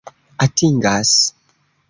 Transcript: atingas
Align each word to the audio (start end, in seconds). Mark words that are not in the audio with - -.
atingas 0.47 1.13